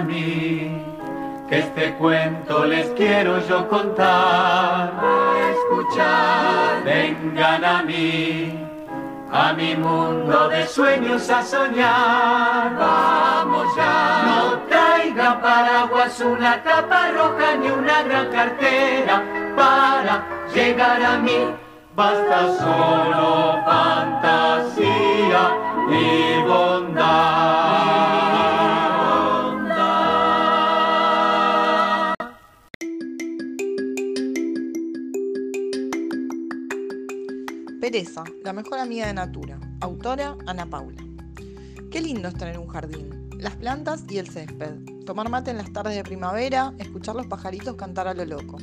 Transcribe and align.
mí, 0.00 0.82
que 1.48 1.58
este 1.58 1.94
cuento 1.94 2.64
les 2.64 2.88
quiero 2.90 3.38
yo 3.46 3.68
contar. 3.68 4.92
A 5.00 5.50
escuchar, 5.50 6.84
vengan 6.84 7.64
a 7.64 7.82
mí, 7.82 8.52
a 9.32 9.52
mi 9.52 9.76
mundo 9.76 10.48
de 10.48 10.66
sueños 10.66 11.28
a 11.30 11.42
soñar. 11.42 12.76
Vamos 12.78 13.74
ya, 13.76 14.22
no 14.26 14.58
traigan 14.68 15.40
paraguas, 15.40 16.20
una 16.20 16.62
tapa 16.62 17.10
roja 17.12 17.56
ni 17.60 17.70
una 17.70 18.02
gran 18.02 18.30
cartera 18.30 19.22
para 19.56 20.24
llegar 20.54 21.02
a 21.02 21.18
mí. 21.18 21.54
Basta 21.94 22.52
solo 22.58 23.58
fantasía 23.64 24.86
y 25.90 26.42
bondad. 26.46 27.55
Pereza, 37.86 38.24
la 38.42 38.52
mejor 38.52 38.80
amiga 38.80 39.06
de 39.06 39.14
Natura. 39.14 39.60
Autora 39.80 40.36
Ana 40.48 40.66
Paula. 40.66 41.00
Qué 41.92 42.00
lindo 42.00 42.26
es 42.26 42.34
tener 42.34 42.58
un 42.58 42.66
jardín. 42.66 43.30
Las 43.38 43.54
plantas 43.54 44.02
y 44.08 44.18
el 44.18 44.28
césped. 44.28 45.04
Tomar 45.04 45.28
mate 45.28 45.52
en 45.52 45.58
las 45.58 45.72
tardes 45.72 45.94
de 45.94 46.02
primavera, 46.02 46.74
escuchar 46.78 47.14
los 47.14 47.28
pajaritos 47.28 47.76
cantar 47.76 48.08
a 48.08 48.14
lo 48.14 48.24
loco. 48.24 48.58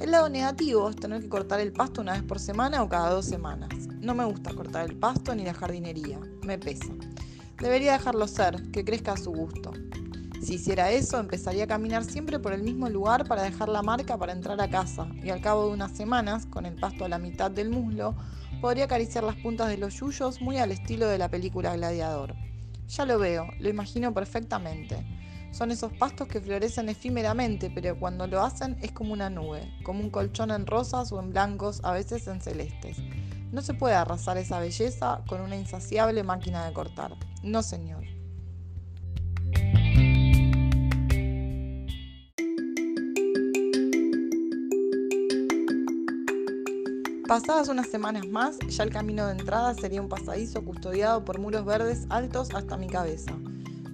El 0.00 0.10
lado 0.10 0.28
negativo 0.28 0.90
es 0.90 0.96
tener 0.96 1.22
que 1.22 1.28
cortar 1.28 1.60
el 1.60 1.72
pasto 1.72 2.00
una 2.00 2.14
vez 2.14 2.24
por 2.24 2.40
semana 2.40 2.82
o 2.82 2.88
cada 2.88 3.10
dos 3.10 3.24
semanas. 3.24 3.70
No 4.00 4.16
me 4.16 4.24
gusta 4.24 4.52
cortar 4.52 4.90
el 4.90 4.96
pasto 4.96 5.32
ni 5.32 5.44
la 5.44 5.54
jardinería, 5.54 6.18
me 6.42 6.58
pesa. 6.58 6.92
Debería 7.60 7.92
dejarlo 7.92 8.26
ser, 8.26 8.68
que 8.72 8.84
crezca 8.84 9.12
a 9.12 9.16
su 9.16 9.30
gusto. 9.30 9.70
Si 10.42 10.54
hiciera 10.54 10.90
eso, 10.90 11.20
empezaría 11.20 11.64
a 11.64 11.68
caminar 11.68 12.02
siempre 12.02 12.40
por 12.40 12.52
el 12.52 12.62
mismo 12.62 12.88
lugar 12.88 13.28
para 13.28 13.42
dejar 13.42 13.68
la 13.68 13.82
marca 13.82 14.16
para 14.16 14.32
entrar 14.32 14.60
a 14.60 14.68
casa 14.68 15.06
y 15.22 15.30
al 15.30 15.40
cabo 15.40 15.66
de 15.66 15.74
unas 15.74 15.92
semanas, 15.92 16.46
con 16.46 16.66
el 16.66 16.74
pasto 16.74 17.04
a 17.04 17.08
la 17.08 17.18
mitad 17.18 17.50
del 17.50 17.68
muslo, 17.68 18.16
podría 18.60 18.84
acariciar 18.84 19.24
las 19.24 19.36
puntas 19.36 19.68
de 19.68 19.78
los 19.78 19.94
yuyos 19.94 20.40
muy 20.40 20.58
al 20.58 20.72
estilo 20.72 21.08
de 21.08 21.18
la 21.18 21.28
película 21.28 21.74
Gladiador. 21.74 22.34
Ya 22.88 23.06
lo 23.06 23.18
veo, 23.18 23.48
lo 23.58 23.68
imagino 23.68 24.12
perfectamente. 24.12 25.06
Son 25.52 25.70
esos 25.70 25.92
pastos 25.92 26.28
que 26.28 26.40
florecen 26.40 26.88
efímeramente, 26.88 27.70
pero 27.74 27.98
cuando 27.98 28.26
lo 28.26 28.42
hacen 28.42 28.76
es 28.82 28.92
como 28.92 29.12
una 29.12 29.30
nube, 29.30 29.72
como 29.82 30.00
un 30.00 30.10
colchón 30.10 30.50
en 30.50 30.66
rosas 30.66 31.10
o 31.10 31.20
en 31.20 31.30
blancos, 31.30 31.80
a 31.82 31.92
veces 31.92 32.26
en 32.28 32.40
celestes. 32.40 32.98
No 33.50 33.62
se 33.62 33.74
puede 33.74 33.94
arrasar 33.94 34.38
esa 34.38 34.60
belleza 34.60 35.22
con 35.26 35.40
una 35.40 35.56
insaciable 35.56 36.22
máquina 36.22 36.66
de 36.66 36.72
cortar. 36.72 37.16
No, 37.42 37.62
señor. 37.62 38.04
Pasadas 47.30 47.68
unas 47.68 47.86
semanas 47.86 48.26
más, 48.26 48.58
ya 48.58 48.82
el 48.82 48.90
camino 48.90 49.24
de 49.24 49.34
entrada 49.34 49.72
sería 49.74 50.02
un 50.02 50.08
pasadizo 50.08 50.64
custodiado 50.64 51.24
por 51.24 51.38
muros 51.38 51.64
verdes 51.64 52.04
altos 52.08 52.48
hasta 52.52 52.76
mi 52.76 52.88
cabeza. 52.88 53.38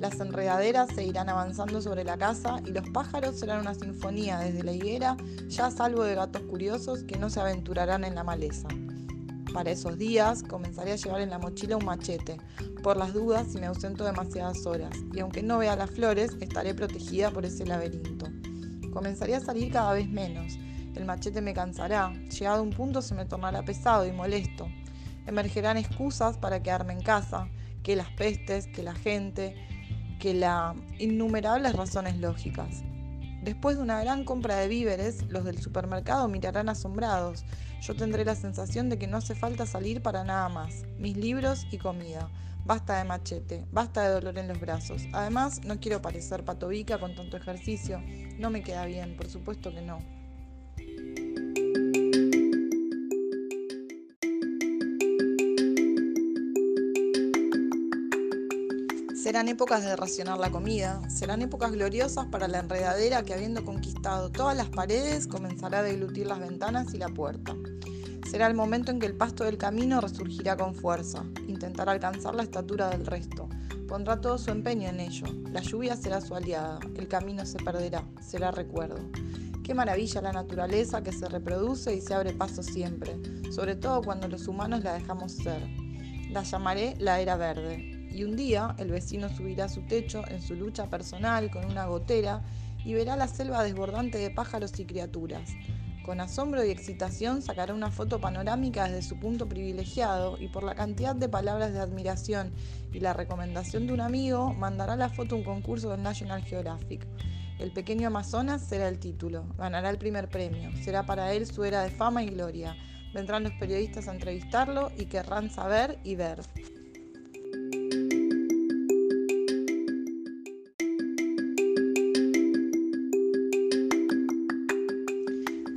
Las 0.00 0.18
enredaderas 0.20 0.88
se 0.94 1.04
irán 1.04 1.28
avanzando 1.28 1.82
sobre 1.82 2.02
la 2.02 2.16
casa 2.16 2.62
y 2.64 2.70
los 2.70 2.88
pájaros 2.88 3.38
serán 3.38 3.60
una 3.60 3.74
sinfonía 3.74 4.38
desde 4.38 4.62
la 4.62 4.72
higuera, 4.72 5.18
ya 5.48 5.66
a 5.66 5.70
salvo 5.70 6.02
de 6.02 6.14
gatos 6.14 6.40
curiosos 6.44 7.02
que 7.02 7.18
no 7.18 7.28
se 7.28 7.40
aventurarán 7.40 8.04
en 8.04 8.14
la 8.14 8.24
maleza. 8.24 8.68
Para 9.52 9.70
esos 9.70 9.98
días 9.98 10.42
comenzaré 10.42 10.92
a 10.92 10.96
llevar 10.96 11.20
en 11.20 11.28
la 11.28 11.38
mochila 11.38 11.76
un 11.76 11.84
machete, 11.84 12.38
por 12.82 12.96
las 12.96 13.12
dudas 13.12 13.52
si 13.52 13.58
me 13.58 13.66
ausento 13.66 14.04
demasiadas 14.04 14.64
horas, 14.64 14.96
y 15.12 15.20
aunque 15.20 15.42
no 15.42 15.58
vea 15.58 15.76
las 15.76 15.90
flores, 15.90 16.34
estaré 16.40 16.72
protegida 16.72 17.30
por 17.30 17.44
ese 17.44 17.66
laberinto. 17.66 18.28
Comenzaré 18.94 19.34
a 19.34 19.40
salir 19.40 19.70
cada 19.70 19.92
vez 19.92 20.08
menos. 20.08 20.56
El 20.96 21.04
machete 21.04 21.42
me 21.42 21.52
cansará, 21.52 22.12
llegado 22.12 22.60
a 22.60 22.62
un 22.62 22.70
punto 22.70 23.02
se 23.02 23.14
me 23.14 23.26
tornará 23.26 23.62
pesado 23.62 24.06
y 24.06 24.12
molesto. 24.12 24.66
Emergerán 25.26 25.76
excusas 25.76 26.38
para 26.38 26.62
quedarme 26.62 26.94
en 26.94 27.02
casa, 27.02 27.48
que 27.82 27.96
las 27.96 28.08
pestes, 28.12 28.66
que 28.68 28.82
la 28.82 28.94
gente, 28.94 29.54
que 30.18 30.32
las 30.32 30.74
innumerables 30.98 31.74
razones 31.74 32.16
lógicas. 32.16 32.82
Después 33.42 33.76
de 33.76 33.82
una 33.82 34.00
gran 34.00 34.24
compra 34.24 34.56
de 34.56 34.68
víveres, 34.68 35.22
los 35.28 35.44
del 35.44 35.60
supermercado 35.60 36.26
mirarán 36.28 36.68
asombrados. 36.68 37.44
Yo 37.80 37.94
tendré 37.94 38.24
la 38.24 38.34
sensación 38.34 38.88
de 38.88 38.98
que 38.98 39.06
no 39.06 39.18
hace 39.18 39.34
falta 39.34 39.66
salir 39.66 40.02
para 40.02 40.24
nada 40.24 40.48
más. 40.48 40.82
Mis 40.98 41.16
libros 41.16 41.66
y 41.70 41.78
comida. 41.78 42.28
Basta 42.64 42.98
de 42.98 43.04
machete, 43.04 43.64
basta 43.70 44.02
de 44.02 44.14
dolor 44.14 44.38
en 44.38 44.48
los 44.48 44.58
brazos. 44.58 45.02
Además, 45.12 45.60
no 45.64 45.78
quiero 45.78 46.02
parecer 46.02 46.44
patobica 46.44 46.98
con 46.98 47.14
tanto 47.14 47.36
ejercicio. 47.36 48.02
No 48.38 48.50
me 48.50 48.62
queda 48.62 48.84
bien, 48.86 49.16
por 49.16 49.28
supuesto 49.28 49.72
que 49.72 49.82
no. 49.82 50.15
Serán 59.26 59.48
épocas 59.48 59.82
de 59.82 59.96
racionar 59.96 60.38
la 60.38 60.52
comida, 60.52 61.02
serán 61.10 61.42
épocas 61.42 61.72
gloriosas 61.72 62.26
para 62.26 62.46
la 62.46 62.60
enredadera 62.60 63.24
que 63.24 63.34
habiendo 63.34 63.64
conquistado 63.64 64.30
todas 64.30 64.56
las 64.56 64.68
paredes 64.68 65.26
comenzará 65.26 65.80
a 65.80 65.82
deglutir 65.82 66.28
las 66.28 66.38
ventanas 66.38 66.94
y 66.94 66.98
la 66.98 67.08
puerta. 67.08 67.56
Será 68.30 68.46
el 68.46 68.54
momento 68.54 68.92
en 68.92 69.00
que 69.00 69.06
el 69.06 69.16
pasto 69.16 69.42
del 69.42 69.58
camino 69.58 70.00
resurgirá 70.00 70.56
con 70.56 70.76
fuerza, 70.76 71.24
intentará 71.48 71.90
alcanzar 71.90 72.36
la 72.36 72.44
estatura 72.44 72.88
del 72.88 73.04
resto, 73.04 73.48
pondrá 73.88 74.20
todo 74.20 74.38
su 74.38 74.52
empeño 74.52 74.88
en 74.88 75.00
ello, 75.00 75.26
la 75.50 75.60
lluvia 75.60 75.96
será 75.96 76.20
su 76.20 76.36
aliada, 76.36 76.78
el 76.94 77.08
camino 77.08 77.44
se 77.46 77.58
perderá, 77.58 78.04
será 78.20 78.52
recuerdo. 78.52 79.00
Qué 79.64 79.74
maravilla 79.74 80.22
la 80.22 80.34
naturaleza 80.34 81.02
que 81.02 81.10
se 81.10 81.28
reproduce 81.28 81.92
y 81.92 82.00
se 82.00 82.14
abre 82.14 82.32
paso 82.32 82.62
siempre, 82.62 83.18
sobre 83.50 83.74
todo 83.74 84.02
cuando 84.02 84.28
los 84.28 84.46
humanos 84.46 84.84
la 84.84 84.92
dejamos 84.92 85.32
ser. 85.32 85.66
La 86.30 86.44
llamaré 86.44 86.94
la 87.00 87.18
era 87.20 87.36
verde, 87.36 87.95
y 88.16 88.24
un 88.24 88.34
día 88.34 88.74
el 88.78 88.90
vecino 88.90 89.28
subirá 89.28 89.66
a 89.66 89.68
su 89.68 89.82
techo 89.82 90.24
en 90.28 90.40
su 90.40 90.54
lucha 90.54 90.88
personal 90.88 91.50
con 91.50 91.66
una 91.66 91.84
gotera 91.84 92.42
y 92.82 92.94
verá 92.94 93.14
la 93.14 93.28
selva 93.28 93.62
desbordante 93.62 94.16
de 94.16 94.30
pájaros 94.30 94.78
y 94.78 94.86
criaturas. 94.86 95.50
Con 96.02 96.20
asombro 96.20 96.64
y 96.64 96.70
excitación 96.70 97.42
sacará 97.42 97.74
una 97.74 97.90
foto 97.90 98.18
panorámica 98.18 98.88
desde 98.88 99.06
su 99.06 99.18
punto 99.18 99.48
privilegiado 99.48 100.38
y 100.40 100.48
por 100.48 100.62
la 100.62 100.74
cantidad 100.74 101.14
de 101.14 101.28
palabras 101.28 101.74
de 101.74 101.80
admiración 101.80 102.52
y 102.92 103.00
la 103.00 103.12
recomendación 103.12 103.86
de 103.86 103.92
un 103.92 104.00
amigo 104.00 104.54
mandará 104.54 104.96
la 104.96 105.10
foto 105.10 105.34
a 105.34 105.38
un 105.38 105.44
concurso 105.44 105.90
del 105.90 106.02
National 106.02 106.42
Geographic. 106.42 107.06
El 107.58 107.72
pequeño 107.72 108.06
Amazonas 108.06 108.62
será 108.62 108.88
el 108.88 108.98
título, 108.98 109.44
ganará 109.58 109.90
el 109.90 109.98
primer 109.98 110.28
premio, 110.28 110.70
será 110.82 111.04
para 111.04 111.34
él 111.34 111.46
su 111.46 111.64
era 111.64 111.82
de 111.82 111.90
fama 111.90 112.22
y 112.22 112.28
gloria. 112.28 112.76
Vendrán 113.12 113.42
los 113.42 113.52
periodistas 113.54 114.08
a 114.08 114.14
entrevistarlo 114.14 114.90
y 114.96 115.06
querrán 115.06 115.50
saber 115.50 115.98
y 116.04 116.16
ver. 116.16 116.40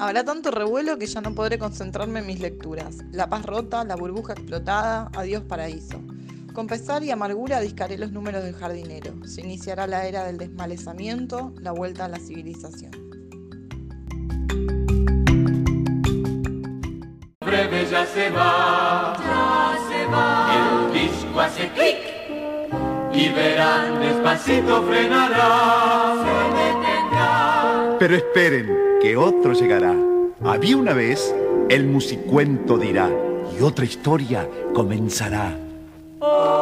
Habrá 0.00 0.24
tanto 0.24 0.52
revuelo 0.52 0.96
que 0.96 1.06
ya 1.06 1.20
no 1.20 1.34
podré 1.34 1.58
concentrarme 1.58 2.20
en 2.20 2.26
mis 2.26 2.38
lecturas. 2.38 2.98
La 3.10 3.28
paz 3.28 3.44
rota, 3.44 3.82
la 3.82 3.96
burbuja 3.96 4.34
explotada, 4.34 5.10
adiós 5.16 5.42
paraíso. 5.42 6.00
Con 6.54 6.68
pesar 6.68 7.02
y 7.02 7.10
amargura 7.10 7.58
discaré 7.60 7.98
los 7.98 8.12
números 8.12 8.44
del 8.44 8.54
jardinero. 8.54 9.12
Se 9.26 9.40
iniciará 9.40 9.88
la 9.88 10.06
era 10.06 10.24
del 10.24 10.38
desmalezamiento, 10.38 11.52
la 11.60 11.72
vuelta 11.72 12.04
a 12.04 12.08
la 12.08 12.20
civilización. 12.20 12.92
Breve 17.40 17.86
ya 17.90 18.06
se 18.06 18.30
va, 18.30 19.16
ya 19.18 19.78
se 19.88 20.06
va. 20.06 20.54
El 20.54 20.92
disco 20.92 21.40
hace 21.40 21.68
clic 21.72 21.98
y 23.12 23.28
verán 23.30 24.00
despacito 24.00 24.80
frenará. 24.84 26.14
Se. 26.22 26.97
Pero 28.08 28.20
esperen, 28.20 28.74
que 29.02 29.18
otro 29.18 29.52
llegará. 29.52 29.94
Había 30.42 30.78
una 30.78 30.94
vez, 30.94 31.34
el 31.68 31.84
musicuento 31.84 32.78
dirá, 32.78 33.10
y 33.54 33.62
otra 33.62 33.84
historia 33.84 34.48
comenzará. 34.72 35.54
Oh. 36.18 36.57